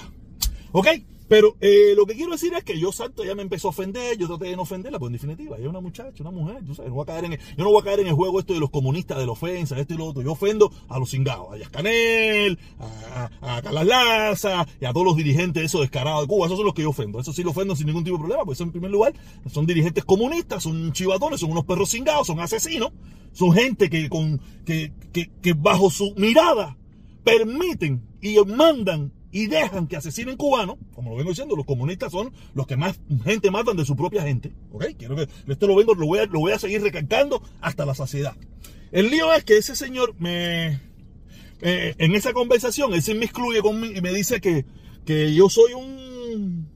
¿Ok? 0.73 0.89
Pero 1.29 1.57
eh, 1.61 1.93
lo 1.95 2.07
que 2.07 2.15
quiero 2.15 2.33
decir 2.33 2.55
es 2.55 2.65
que 2.65 2.79
yo 2.79 2.91
salto, 2.91 3.23
ya 3.23 3.35
me 3.35 3.43
empezó 3.43 3.69
a 3.69 3.71
ofender, 3.71 4.17
yo 4.17 4.27
traté 4.27 4.47
de 4.47 4.57
no 4.57 4.63
ofenderla, 4.63 4.99
pues 4.99 5.11
en 5.11 5.13
definitiva, 5.13 5.57
ella 5.57 5.67
es 5.67 5.71
una 5.71 5.81
muchacha, 5.81 6.23
una 6.23 6.31
mujer, 6.31 6.65
tú 6.65 6.75
sabes, 6.75 6.89
no 6.89 6.95
voy 6.95 7.03
a 7.03 7.07
caer 7.07 7.25
en 7.27 7.33
el, 7.35 7.39
yo 7.39 7.65
no 7.65 7.71
voy 7.71 7.83
a 7.83 7.85
caer 7.85 8.01
en 8.01 8.07
el 8.07 8.15
juego 8.15 8.41
esto 8.41 8.55
de 8.55 8.61
los 8.61 8.71
comunistas, 8.71 9.19
de 9.19 9.27
la 9.27 9.33
ofensa, 9.33 9.79
esto 9.79 9.93
y 9.93 9.99
lo 9.99 10.07
otro. 10.07 10.23
Yo 10.23 10.33
ofendo 10.33 10.73
a 10.89 10.99
los 10.99 11.11
cingados, 11.11 11.53
a 11.53 11.59
Yascanel, 11.59 12.59
a, 12.79 13.31
a, 13.43 13.63
Carlas 13.63 13.87
Laza 13.87 14.67
y 14.81 14.87
a 14.87 14.93
todos 14.93 15.05
los 15.05 15.17
dirigentes 15.17 15.65
esos 15.65 15.83
descarados 15.83 16.23
de 16.23 16.29
Cuba, 16.29 16.47
esos 16.47 16.57
son 16.57 16.65
los 16.65 16.75
que 16.75 16.83
yo 16.83 16.91
ofendo. 16.91 17.21
Eso 17.21 17.33
sí 17.33 17.43
lo 17.43 17.51
ofendo 17.51 17.77
sin 17.77 17.87
ningún 17.87 18.05
tipo 18.05 18.17
de 18.17 18.21
problema, 18.21 18.45
pues 18.47 18.61
en 18.63 18.71
primer 18.71 18.91
lugar 18.91 19.13
son 19.51 19.67
dirigentes 19.67 20.05
comunistas, 20.05 20.63
son 20.63 20.93
chivatones, 20.93 21.41
son 21.41 21.51
unos 21.51 21.65
perros 21.65 21.91
cingados, 21.91 22.27
son 22.27 22.41
asesinos, 22.41 22.93
son 23.33 23.53
gente 23.53 23.91
que, 23.91 24.09
con, 24.09 24.41
que, 24.65 24.93
que, 25.13 25.31
que 25.43 25.53
bajo 25.53 25.91
su 25.91 26.15
mirada 26.17 26.79
permiten 27.23 28.03
y 28.23 28.39
mandan 28.47 29.13
y 29.31 29.47
dejan 29.47 29.87
que 29.87 29.97
asesinen 29.97 30.37
cubanos, 30.37 30.77
como 30.95 31.11
lo 31.11 31.17
vengo 31.17 31.31
diciendo, 31.31 31.55
los 31.55 31.67
comunistas 31.67 32.13
son 32.13 32.33
los 32.55 32.67
que 32.67 32.77
más 32.77 32.99
gente 33.25 33.51
matan 33.51 33.77
de 33.77 33.85
su 33.85 33.95
propia 33.95 34.23
gente. 34.23 34.53
¿Ok? 34.73 34.87
Quiero 34.99 35.17
que 35.17 35.29
esto 35.47 35.67
lo 35.67 35.77
vengo, 35.77 35.95
lo 35.95 36.07
voy 36.07 36.21
a, 36.21 36.27
lo 36.27 36.41
voy 36.41 36.53
a 36.53 36.59
seguir 36.59 36.83
recalcando 36.83 37.43
hasta 37.61 37.85
la 37.85 37.95
saciedad. 37.95 38.37
El 38.91 39.11
lío 39.11 39.33
es 39.35 39.45
que 39.45 39.59
ese 39.59 39.77
señor 39.77 40.15
me. 40.19 40.81
Eh, 41.61 41.95
en 41.99 42.15
esa 42.15 42.33
conversación, 42.33 42.95
él 42.95 43.03
se 43.03 43.15
me 43.15 43.27
excluye 43.27 43.61
conmigo 43.61 43.95
y 43.95 44.01
me 44.01 44.13
dice 44.13 44.41
que, 44.41 44.65
que 45.05 45.35
yo 45.35 45.51
soy 45.51 45.75
un. 45.75 46.69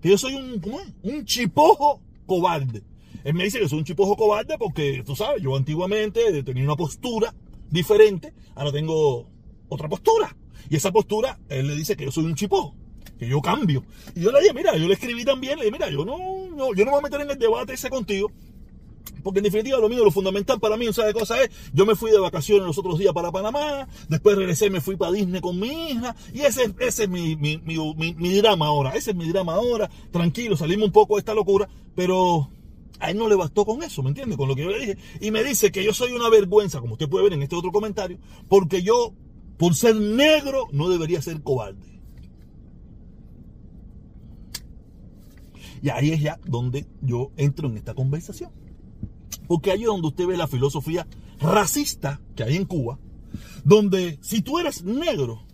que 0.00 0.10
yo 0.10 0.18
soy 0.18 0.34
un. 0.34 0.60
¿Cómo 0.60 0.80
es? 0.80 0.92
Un 1.02 1.24
chipojo 1.24 2.00
cobarde. 2.26 2.82
Él 3.24 3.34
me 3.34 3.44
dice 3.44 3.58
que 3.58 3.68
soy 3.68 3.78
un 3.78 3.84
chipojo 3.84 4.16
cobarde 4.16 4.56
porque, 4.58 5.02
tú 5.04 5.16
sabes, 5.16 5.42
yo 5.42 5.56
antiguamente 5.56 6.42
tenía 6.42 6.64
una 6.64 6.76
postura 6.76 7.34
diferente, 7.70 8.32
ahora 8.54 8.70
tengo 8.70 9.28
otra 9.68 9.88
postura. 9.88 10.36
Y 10.68 10.76
esa 10.76 10.92
postura, 10.92 11.38
él 11.48 11.66
le 11.66 11.74
dice 11.74 11.96
que 11.96 12.04
yo 12.04 12.10
soy 12.10 12.24
un 12.24 12.34
chipó, 12.34 12.74
que 13.18 13.28
yo 13.28 13.40
cambio. 13.40 13.84
Y 14.14 14.20
yo 14.20 14.32
le 14.32 14.40
dije, 14.40 14.54
mira, 14.54 14.76
yo 14.76 14.88
le 14.88 14.94
escribí 14.94 15.24
también, 15.24 15.58
le 15.58 15.66
dije, 15.66 15.72
mira, 15.72 15.90
yo 15.90 16.04
no, 16.04 16.16
yo 16.74 16.84
no 16.84 16.90
me 16.90 16.90
voy 16.90 16.98
a 16.98 17.02
meter 17.02 17.20
en 17.20 17.30
el 17.30 17.38
debate 17.38 17.74
ese 17.74 17.90
contigo. 17.90 18.30
Porque 19.22 19.40
en 19.40 19.44
definitiva 19.44 19.78
lo 19.78 19.88
mío, 19.88 20.04
lo 20.04 20.10
fundamental 20.10 20.60
para 20.60 20.76
mí, 20.76 20.92
¿sabes 20.92 21.14
qué 21.14 21.20
cosa 21.20 21.42
es? 21.42 21.50
Yo 21.72 21.86
me 21.86 21.94
fui 21.94 22.10
de 22.10 22.18
vacaciones 22.18 22.66
los 22.66 22.76
otros 22.78 22.98
días 22.98 23.12
para 23.14 23.32
Panamá, 23.32 23.88
después 24.08 24.36
regresé, 24.36 24.68
me 24.68 24.82
fui 24.82 24.96
para 24.96 25.12
Disney 25.12 25.40
con 25.40 25.58
mi 25.58 25.90
hija, 25.90 26.14
y 26.32 26.42
ese, 26.42 26.74
ese 26.78 27.04
es 27.04 27.08
mi, 27.08 27.34
mi, 27.34 27.58
mi, 27.64 28.34
drama 28.34 28.66
ahora, 28.66 28.90
ese 28.90 29.12
es 29.12 29.16
mi 29.16 29.26
drama 29.30 29.54
ahora, 29.54 29.90
tranquilo, 30.10 30.56
salimos 30.56 30.86
un 30.86 30.92
poco 30.92 31.14
de 31.14 31.20
esta 31.20 31.32
locura, 31.32 31.68
pero 31.96 32.50
a 33.00 33.10
él 33.10 33.16
no 33.16 33.28
le 33.28 33.34
bastó 33.34 33.64
con 33.64 33.82
eso, 33.82 34.02
¿me 34.02 34.10
entiende? 34.10 34.36
Con 34.36 34.48
lo 34.48 34.54
que 34.54 34.62
yo 34.62 34.70
le 34.70 34.78
dije. 34.78 34.98
Y 35.20 35.30
me 35.30 35.42
dice 35.42 35.72
que 35.72 35.82
yo 35.82 35.94
soy 35.94 36.12
una 36.12 36.28
vergüenza, 36.28 36.80
como 36.80 36.92
usted 36.92 37.08
puede 37.08 37.24
ver 37.24 37.32
en 37.32 37.42
este 37.42 37.56
otro 37.56 37.72
comentario, 37.72 38.18
porque 38.48 38.82
yo, 38.82 39.14
por 39.56 39.74
ser 39.74 39.96
negro, 39.96 40.68
no 40.72 40.88
debería 40.88 41.22
ser 41.22 41.42
cobarde. 41.42 42.00
Y 45.82 45.90
ahí 45.90 46.12
es 46.12 46.20
ya 46.20 46.40
donde 46.46 46.86
yo 47.02 47.30
entro 47.36 47.68
en 47.68 47.76
esta 47.76 47.94
conversación. 47.94 48.50
Porque 49.46 49.70
ahí 49.70 49.82
es 49.82 49.86
donde 49.86 50.08
usted 50.08 50.26
ve 50.26 50.36
la 50.36 50.48
filosofía 50.48 51.06
racista 51.40 52.20
que 52.34 52.42
hay 52.42 52.56
en 52.56 52.64
Cuba, 52.64 52.98
donde 53.64 54.18
si 54.22 54.40
tú 54.40 54.58
eres 54.58 54.82
negro, 54.82 55.44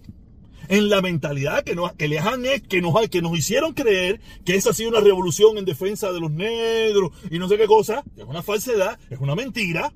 en 0.69 0.89
la 0.89 1.03
mentalidad 1.03 1.65
que 1.65 1.75
nos, 1.75 1.93
que 1.95 2.07
les 2.07 2.23
nos, 2.23 3.09
que 3.09 3.23
nos 3.23 3.37
hicieron 3.37 3.75
creer 3.75 4.21
que 4.45 4.55
esa 4.55 4.71
ha 4.71 4.73
sido 4.73 4.91
una 4.91 5.01
revolución 5.01 5.59
en 5.59 5.65
defensa 5.65 6.13
de 6.13 6.21
los 6.21 6.31
negros 6.31 7.11
y 7.29 7.41
no 7.41 7.49
sé 7.49 7.59
qué 7.59 7.67
cosa, 7.67 8.05
es 8.17 8.25
una 8.25 8.41
falsedad, 8.41 8.97
es 9.11 9.19
una 9.19 9.35
mentira, 9.35 9.93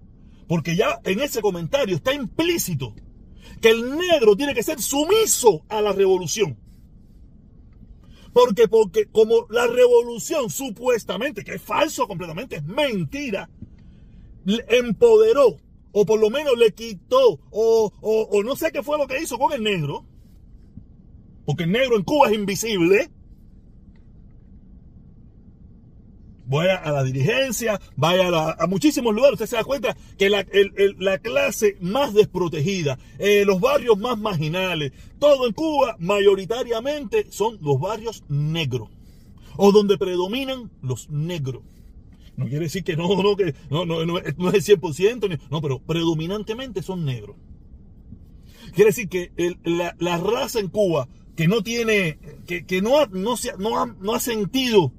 porque 0.48 0.74
ya 0.74 0.98
en 1.04 1.20
ese 1.20 1.40
comentario 1.40 1.94
está 1.94 2.12
implícito 2.12 2.92
que 3.60 3.70
el 3.70 3.96
negro 3.96 4.36
tiene 4.36 4.54
que 4.54 4.62
ser 4.62 4.80
sumiso 4.80 5.64
a 5.68 5.80
la 5.80 5.92
revolución. 5.92 6.56
Porque, 8.32 8.66
porque 8.66 9.06
como 9.06 9.46
la 9.48 9.66
revolución 9.68 10.50
supuestamente, 10.50 11.44
que 11.44 11.54
es 11.54 11.62
falso 11.62 12.08
completamente, 12.08 12.56
es 12.56 12.64
mentira, 12.64 13.48
empoderó, 14.68 15.56
o 15.92 16.04
por 16.04 16.18
lo 16.18 16.30
menos 16.30 16.58
le 16.58 16.72
quitó, 16.72 17.38
o, 17.50 17.92
o, 18.00 18.42
no 18.42 18.56
sé 18.56 18.72
qué 18.72 18.82
fue 18.82 18.98
lo 18.98 19.06
que 19.06 19.22
hizo 19.22 19.38
con 19.38 19.52
el 19.52 19.62
negro, 19.62 20.04
porque 21.46 21.62
el 21.62 21.72
negro 21.72 21.96
en 21.96 22.02
Cuba 22.02 22.28
es 22.28 22.34
invisible. 22.34 23.10
Vaya 26.46 26.76
a 26.76 26.92
la 26.92 27.02
dirigencia, 27.02 27.80
vaya 27.96 28.28
a, 28.58 28.66
muchísimos 28.66 29.14
lugares, 29.14 29.34
usted 29.34 29.46
se 29.46 29.56
da 29.56 29.64
cuenta 29.64 29.96
que 30.18 30.28
la, 30.28 30.44
clase 31.18 31.76
más 31.80 32.12
desprotegida, 32.12 32.98
eh, 33.18 33.44
los 33.46 33.60
barrios 33.60 33.98
más 33.98 34.18
marginales, 34.18 34.92
todo 35.18 35.46
en 35.46 35.54
Cuba 35.54 35.96
mayoritariamente 35.98 37.26
son 37.30 37.58
los 37.62 37.80
barrios 37.80 38.24
negros, 38.28 38.90
o 39.56 39.72
donde 39.72 39.96
predominan 39.96 40.70
los 40.82 41.08
negros. 41.08 41.62
No 42.36 42.46
quiere 42.46 42.64
decir 42.64 42.84
que 42.84 42.96
no, 42.96 43.22
no, 43.22 43.36
que 43.36 43.54
no, 43.70 43.86
no, 43.86 44.04
no, 44.04 44.18
es 44.18 44.26
el 44.68 44.80
100%, 44.80 45.40
no, 45.50 45.62
pero 45.62 45.78
predominantemente 45.78 46.82
son 46.82 47.04
negros. 47.04 47.36
Quiere 48.74 48.90
decir 48.90 49.08
que 49.08 49.30
la, 49.64 49.94
la, 49.98 50.18
raza 50.18 50.58
en 50.58 50.68
Cuba 50.68 51.08
que 51.36 51.46
no 51.46 51.62
tiene, 51.62 52.18
que, 52.46 52.66
que 52.66 52.82
no, 52.82 53.06
no, 53.06 53.36
no, 53.58 53.78
ha, 53.78 53.86
no 53.86 54.14
ha 54.14 54.20
sentido 54.20 54.92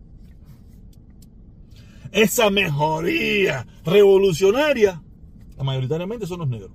esa 2.16 2.50
mejoría 2.50 3.68
revolucionaria, 3.84 5.04
mayoritariamente 5.62 6.26
son 6.26 6.40
los 6.40 6.48
negros. 6.48 6.72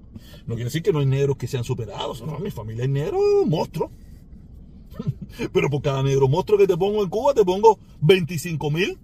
No 0.47 0.55
quiere 0.55 0.65
decir 0.65 0.83
que 0.83 0.93
no 0.93 0.99
hay 0.99 1.07
negros 1.07 1.39
que 1.39 1.49
sean 1.49 1.65
superados. 1.65 2.21
No, 2.21 2.39
mi 2.39 2.51
familia 2.51 2.85
es 2.85 2.91
negro 2.91 3.19
monstruo. 3.47 3.91
Pero 5.53 5.71
por 5.71 5.81
cada 5.81 6.03
negro 6.03 6.29
monstruo 6.29 6.59
que 6.59 6.67
te 6.67 6.77
pongo 6.77 7.03
en 7.03 7.09
Cuba, 7.09 7.33
te 7.33 7.43
pongo 7.43 7.79
25 8.03 8.71
mil 8.71 8.99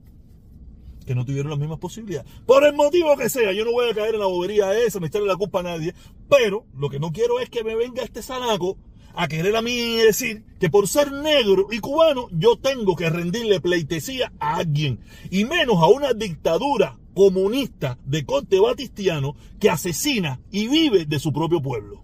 que 1.07 1.15
no 1.15 1.25
tuvieron 1.25 1.51
las 1.51 1.59
mismas 1.59 1.79
posibilidades. 1.79 2.31
Por 2.45 2.65
el 2.65 2.75
motivo 2.75 3.17
que 3.17 3.31
sea, 3.31 3.53
yo 3.53 3.65
no 3.65 3.73
voy 3.73 3.89
a 3.89 3.95
caer 3.95 4.15
en 4.15 4.21
la 4.21 4.27
bobería 4.27 4.77
esa, 4.79 5.01
ni 5.01 5.07
echarle 5.07 5.29
la 5.29 5.37
culpa 5.37 5.61
a 5.61 5.63
nadie. 5.63 5.95
Pero 6.29 6.67
lo 6.77 6.91
que 6.91 7.01
no 7.01 7.13
quiero 7.13 7.41
es 7.41 7.49
que 7.49 7.65
me 7.65 7.77
venga 7.77 8.03
este 8.03 8.23
zanaco 8.23 8.77
a 9.17 9.29
querer 9.29 9.57
a 9.57 9.63
mí 9.63 9.97
decir 9.97 10.45
que 10.61 10.69
por 10.69 10.87
ser 10.87 11.11
negro 11.11 11.69
y 11.73 11.81
cubano 11.81 12.29
yo 12.33 12.57
tengo 12.57 12.95
que 12.95 13.09
rendirle 13.09 13.61
pleitesía 13.61 14.31
a 14.39 14.57
alguien. 14.57 15.01
Y 15.31 15.47
menos 15.47 15.79
a 15.79 15.87
una 15.87 16.13
dictadura 16.13 16.99
comunista 17.15 17.99
de 18.05 18.27
corte 18.27 18.61
batistiano 18.61 19.35
que 19.59 19.71
asesina 19.71 20.39
y 20.51 20.69
vive 20.69 21.07
de 21.07 21.19
su 21.19 21.33
propio 21.33 21.63
pueblo. 21.63 22.03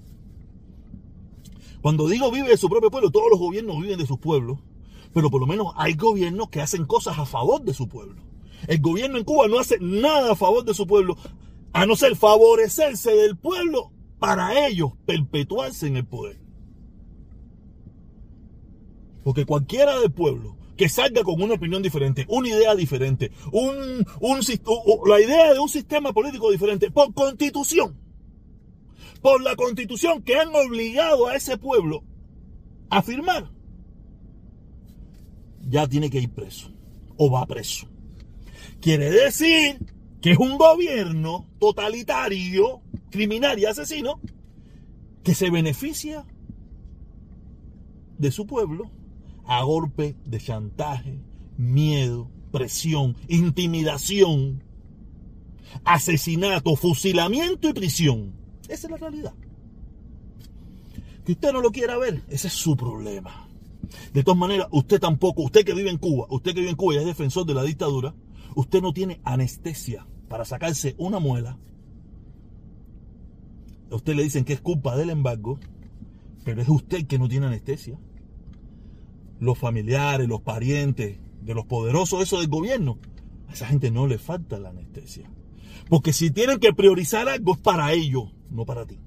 Cuando 1.83 2.09
digo 2.09 2.31
vive 2.31 2.49
de 2.49 2.57
su 2.57 2.71
propio 2.71 2.91
pueblo, 2.91 3.11
todos 3.11 3.31
los 3.31 3.39
gobiernos 3.39 3.81
viven 3.83 3.99
de 3.99 4.07
sus 4.07 4.19
pueblos, 4.19 4.59
pero 5.13 5.31
por 5.31 5.41
lo 5.41 5.47
menos 5.47 5.75
hay 5.77 5.95
gobiernos 5.95 6.49
que 6.49 6.63
hacen 6.63 6.87
cosas 6.87 7.19
a 7.19 7.27
favor 7.27 7.63
de 7.63 7.75
su 7.75 7.89
pueblo. 7.89 8.23
El 8.69 8.81
gobierno 8.81 9.19
en 9.19 9.25
Cuba 9.25 9.49
no 9.49 9.59
hace 9.59 9.77
nada 9.81 10.33
a 10.33 10.37
favor 10.37 10.65
de 10.65 10.73
su 10.73 10.87
pueblo, 10.87 11.19
a 11.75 11.85
no 11.85 11.95
ser 11.95 12.17
favorecerse 12.17 13.11
del 13.11 13.37
pueblo 13.37 13.91
para 14.19 14.67
ellos 14.67 14.93
perpetuarse 15.05 15.89
en 15.89 15.97
el 15.97 16.07
poder. 16.07 16.42
Porque 19.23 19.47
cualquiera 19.47 19.99
del 20.01 20.13
pueblo 20.13 20.57
que 20.77 20.89
salga 20.89 21.23
con 21.23 21.41
una 21.41 21.55
opinión 21.55 21.83
diferente, 21.83 22.25
una 22.29 22.49
idea 22.49 22.75
diferente, 22.75 23.31
un, 23.53 24.05
la 25.07 25.21
idea 25.21 25.53
de 25.53 25.61
un 25.61 25.69
sistema 25.69 26.13
político 26.13 26.51
diferente, 26.51 26.91
por 26.91 27.13
constitución, 27.15 27.97
por 29.21 29.43
la 29.43 29.55
constitución 29.55 30.23
que 30.23 30.37
han 30.37 30.49
obligado 30.49 31.29
a 31.29 31.37
ese 31.37 31.57
pueblo 31.57 32.03
a 32.91 33.03
firmar, 33.03 33.51
ya 35.69 35.87
tiene 35.87 36.11
que 36.11 36.19
ir 36.19 36.31
preso 36.31 36.71
o 37.17 37.31
va 37.31 37.47
preso. 37.47 37.87
Quiere 38.81 39.11
decir 39.11 39.79
que 40.21 40.33
es 40.33 40.39
un 40.39 40.57
gobierno 40.59 41.47
totalitario, 41.59 42.81
criminal 43.11 43.59
y 43.59 43.67
asesino 43.67 44.21
que 45.23 45.35
se 45.35 45.51
beneficia 45.51 46.27
de 48.19 48.31
su 48.33 48.47
pueblo 48.47 48.91
a 49.45 49.63
golpe 49.63 50.17
de 50.25 50.39
chantaje, 50.39 51.21
miedo, 51.57 52.31
presión, 52.51 53.17
intimidación, 53.29 54.63
asesinato, 55.85 56.77
fusilamiento 56.77 57.69
y 57.69 57.73
prisión. 57.73 58.35
Esa 58.69 58.87
es 58.87 58.91
la 58.91 58.97
realidad. 58.97 59.35
Que 61.25 61.33
usted 61.33 61.53
no 61.53 61.61
lo 61.61 61.71
quiera 61.71 61.99
ver, 61.99 62.23
ese 62.29 62.49
es 62.49 62.55
su 62.55 62.77
problema. 62.77 63.49
De 64.13 64.23
todas 64.23 64.39
maneras, 64.39 64.69
usted 64.71 65.01
tampoco, 65.01 65.43
usted 65.43 65.65
que 65.65 65.75
vive 65.75 65.91
en 65.91 65.99
Cuba, 65.99 66.27
usted 66.31 66.53
que 66.55 66.61
vive 66.61 66.71
en 66.71 66.77
Cuba 66.77 66.95
y 66.95 66.99
es 66.99 67.05
defensor 67.05 67.47
de 67.47 67.55
la 67.55 67.63
dictadura, 67.63 68.15
usted 68.55 68.81
no 68.81 68.93
tiene 68.93 69.21
anestesia 69.25 70.07
para 70.29 70.45
sacarse 70.45 70.95
una 70.99 71.19
muela. 71.19 71.59
A 73.91 73.95
usted 73.95 74.15
le 74.15 74.23
dicen 74.23 74.45
que 74.45 74.55
es 74.55 74.61
culpa 74.61 74.97
del 74.97 75.11
embargo, 75.11 75.59
pero 76.45 76.63
es 76.63 76.69
usted 76.69 77.07
que 77.07 77.19
no 77.19 77.29
tiene 77.29 77.47
anestesia. 77.47 77.99
Los 79.43 79.59
familiares, 79.59 80.29
los 80.29 80.41
parientes 80.41 81.19
de 81.41 81.55
los 81.55 81.67
poderosos, 81.67 82.23
eso 82.23 82.39
del 82.39 82.47
gobierno, 82.47 82.99
a 83.49 83.55
esa 83.55 83.67
gente 83.67 83.91
no 83.91 84.07
le 84.07 84.17
falta 84.17 84.61
la 84.61 84.69
anestesia. 84.69 85.29
Porque 85.89 86.13
si 86.13 86.31
tienen 86.31 86.61
que 86.61 86.73
priorizar 86.73 87.29
algo 87.29 87.55
es 87.55 87.59
para 87.59 87.93
ellos, 87.93 88.33
no 88.51 88.65
para 88.65 88.87
ti. 88.87 89.01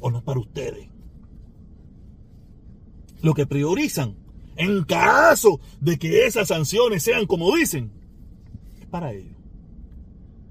O 0.00 0.10
no 0.10 0.18
es 0.18 0.24
para 0.24 0.40
ustedes. 0.40 0.88
Lo 3.20 3.34
que 3.34 3.46
priorizan, 3.46 4.16
en 4.56 4.84
caso 4.84 5.60
de 5.82 5.98
que 5.98 6.24
esas 6.24 6.48
sanciones 6.48 7.02
sean 7.02 7.26
como 7.26 7.54
dicen, 7.54 7.92
para 8.90 9.12
ellos. 9.12 9.36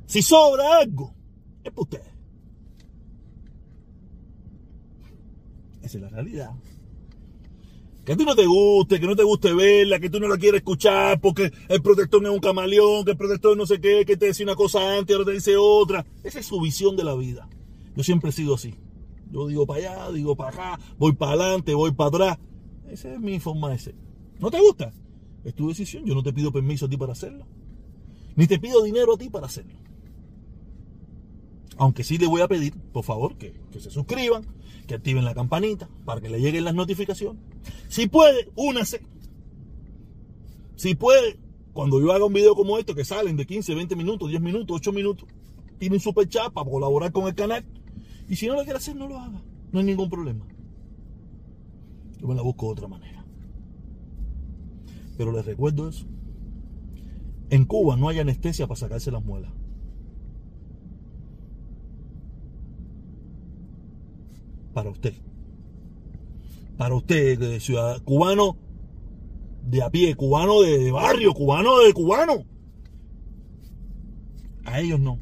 Si 0.06 0.22
sobra 0.22 0.78
algo, 0.78 1.16
es 1.64 1.72
para 1.72 1.82
ustedes. 1.82 2.14
Esa 5.82 5.98
es 5.98 6.04
la 6.04 6.10
realidad. 6.10 6.52
Que 8.08 8.14
a 8.14 8.16
ti 8.16 8.24
no 8.24 8.38
te 8.38 8.46
guste, 8.46 9.02
que 9.02 9.06
no 9.06 9.18
te 9.18 9.24
guste 9.24 9.54
verla, 9.54 10.00
que 10.00 10.10
tú 10.10 10.18
no 10.18 10.30
la 10.30 10.38
quieres 10.38 10.60
escuchar 10.60 11.20
porque 11.20 11.52
el 11.68 11.82
protector 11.82 12.22
no 12.22 12.30
es 12.30 12.36
un 12.36 12.40
camaleón, 12.40 13.04
que 13.04 13.12
el 13.12 13.18
protector 13.18 13.58
no 13.58 13.66
sé 13.66 13.82
qué, 13.82 14.06
que 14.06 14.16
te 14.16 14.28
dice 14.28 14.44
una 14.44 14.56
cosa 14.56 14.98
antes, 14.98 15.14
ahora 15.14 15.26
te 15.26 15.34
dice 15.34 15.58
otra. 15.58 16.06
Esa 16.24 16.40
es 16.40 16.46
su 16.46 16.58
visión 16.62 16.96
de 16.96 17.04
la 17.04 17.16
vida. 17.16 17.50
Yo 17.98 18.04
siempre 18.04 18.30
he 18.30 18.32
sido 18.32 18.56
así. 18.56 18.76
Yo 19.30 19.46
digo 19.48 19.68
para 19.68 19.80
allá, 19.80 20.12
digo 20.14 20.38
para 20.38 20.52
acá, 20.52 20.80
voy 20.98 21.12
para 21.12 21.34
adelante, 21.34 21.74
voy 21.74 21.92
para 21.92 22.08
atrás. 22.08 22.38
Esa 22.90 23.14
es 23.14 23.20
mi 23.20 23.42
forma 23.42 23.72
de 23.72 23.80
ser. 23.80 23.96
¿No 24.40 24.50
te 24.50 24.62
gusta? 24.62 24.94
Es 25.44 25.54
tu 25.54 25.68
decisión. 25.68 26.06
Yo 26.06 26.16
no 26.16 26.24
te 26.24 26.32
pido 26.32 26.54
permiso 26.54 26.86
a 26.86 26.90
ti 26.90 26.96
para 26.96 27.12
hacerlo. 27.12 27.46
Ni 28.38 28.48
te 28.48 28.58
pido 28.58 28.84
dinero 28.84 29.16
a 29.16 29.18
ti 29.18 29.30
para 29.30 29.48
hacerlo. 29.48 29.76
Aunque 31.76 32.06
sí 32.06 32.18
le 32.18 32.28
voy 32.28 32.40
a 32.40 32.48
pedir, 32.48 32.74
por 32.74 33.04
favor, 33.04 33.36
que, 33.36 33.54
se 33.78 33.92
suscriban, 33.92 34.48
que 34.88 34.96
activen 34.96 35.26
la 35.26 35.36
campanita 35.36 35.90
para 36.06 36.22
que 36.22 36.30
le 36.30 36.40
lleguen 36.40 36.64
las 36.64 36.74
notificaciones. 36.74 37.44
Si 37.88 38.08
puede, 38.08 38.50
únase. 38.56 39.02
Si 40.76 40.96
puede, 40.96 41.40
cuando 41.74 42.00
yo 42.00 42.12
haga 42.12 42.26
un 42.26 42.34
video 42.34 42.56
como 42.56 42.78
este, 42.78 42.94
que 42.94 43.06
salen 43.06 43.38
de 43.38 43.46
15, 43.46 43.74
20 43.76 43.96
minutos, 43.96 44.30
10 44.30 44.42
minutos, 44.42 44.78
8 44.78 44.92
minutos, 44.92 45.28
tiene 45.78 45.96
un 45.96 46.02
super 46.02 46.28
chat 46.28 46.52
para 46.52 46.70
colaborar 46.70 47.12
con 47.12 47.28
el 47.28 47.36
canal. 47.36 47.66
Y 48.30 48.36
si 48.36 48.48
no 48.48 48.56
lo 48.56 48.64
quiere 48.64 48.78
hacer, 48.78 48.96
no 48.96 49.08
lo 49.08 49.18
haga. 49.20 49.42
No 49.72 49.80
hay 49.80 49.86
ningún 49.86 50.10
problema. 50.10 50.46
Yo 52.20 52.28
me 52.28 52.36
la 52.36 52.42
busco 52.42 52.68
de 52.68 52.72
otra 52.74 52.88
manera. 52.88 53.26
Pero 55.18 55.32
les 55.32 55.46
recuerdo 55.46 55.90
eso. 55.90 56.06
En 57.50 57.66
Cuba 57.66 57.96
no 57.96 58.10
hay 58.10 58.20
anestesia 58.20 58.68
para 58.68 58.80
sacarse 58.80 59.12
las 59.12 59.24
muelas. 59.24 59.52
Para 64.74 64.90
usted. 64.90 65.14
Para 66.78 66.94
usted, 66.96 67.60
ciudadano 67.60 68.04
cubano 68.04 68.58
de 69.64 69.82
a 69.82 69.90
pie, 69.90 70.16
cubano 70.16 70.62
de, 70.62 70.92
barrio, 70.92 71.34
cubano 71.34 71.80
de 71.80 71.94
cubano. 71.94 72.46
A 74.66 74.80
ellos 74.80 75.00
no. 75.00 75.20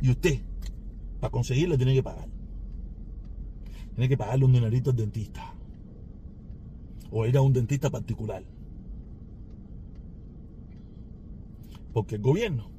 Y 0.00 0.10
usted, 0.10 0.40
para 1.20 1.30
conseguirlo, 1.30 1.76
tiene 1.76 1.94
que 1.94 2.02
pagar. 2.02 2.28
Tiene 3.94 4.08
que 4.08 4.16
pagarle 4.16 4.44
un 4.44 4.52
dinerito 4.52 4.90
al 4.90 4.96
dentista. 4.96 5.54
O 7.10 7.26
ir 7.26 7.36
a 7.36 7.42
un 7.42 7.52
dentista 7.52 7.90
particular. 7.90 8.44
Porque 11.92 12.16
el 12.16 12.22
gobierno, 12.22 12.70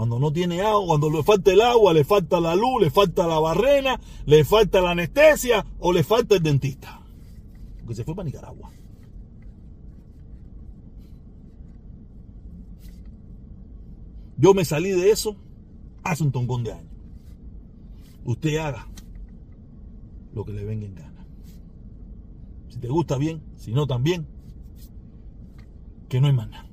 cuando 0.00 0.18
no 0.18 0.32
tiene 0.32 0.62
agua, 0.62 0.86
cuando 0.86 1.10
le 1.10 1.22
falta 1.22 1.52
el 1.52 1.60
agua, 1.60 1.92
le 1.92 2.04
falta 2.04 2.40
la 2.40 2.54
luz, 2.54 2.80
le 2.80 2.90
falta 2.90 3.26
la 3.26 3.38
barrena, 3.38 4.00
le 4.24 4.44
falta 4.46 4.80
la 4.80 4.92
anestesia 4.92 5.66
o 5.78 5.92
le 5.92 6.02
falta 6.02 6.36
el 6.36 6.42
dentista. 6.42 7.02
Porque 7.80 7.96
se 7.96 8.04
fue 8.04 8.14
para 8.14 8.24
Nicaragua. 8.24 8.72
Yo 14.38 14.54
me 14.54 14.64
salí 14.64 14.88
de 14.88 15.10
eso 15.10 15.36
hace 16.02 16.24
un 16.24 16.32
tongón 16.32 16.64
de 16.64 16.72
años. 16.72 16.94
Usted 18.24 18.56
haga 18.56 18.88
lo 20.32 20.46
que 20.46 20.52
le 20.54 20.64
venga 20.64 20.86
en 20.86 20.94
gana. 20.94 21.26
Si 22.70 22.78
te 22.78 22.88
gusta 22.88 23.18
bien, 23.18 23.42
si 23.56 23.72
no 23.72 23.86
también, 23.86 24.26
que 26.08 26.22
no 26.22 26.28
hay 26.28 26.32
más 26.32 26.48
nada. 26.48 26.69